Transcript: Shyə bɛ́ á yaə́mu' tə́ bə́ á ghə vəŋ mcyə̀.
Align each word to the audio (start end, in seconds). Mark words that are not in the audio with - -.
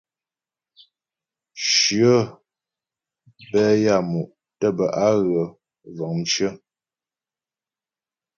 Shyə 1.73 2.13
bɛ́ 3.49 3.65
á 3.71 3.81
yaə́mu' 3.83 4.31
tə́ 4.59 4.69
bə́ 4.77 4.89
á 5.05 5.07
ghə 5.27 5.43
vəŋ 5.95 6.11
mcyə̀. 6.19 6.51